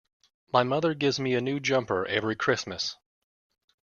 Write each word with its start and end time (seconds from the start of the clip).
My 0.51 0.63
mother 0.63 0.95
gives 0.95 1.19
me 1.19 1.35
a 1.35 1.41
new 1.41 1.59
jumper 1.59 2.07
every 2.07 2.35
Christmas 2.35 2.95